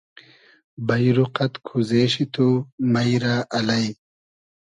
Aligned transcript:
بݷرو 0.87 1.25
قئد 1.35 1.53
کوزې 1.67 2.03
شی 2.13 2.25
تو 2.33 2.47
مݷ 2.91 3.09
رۂ 3.23 3.35
الݷ 3.57 3.83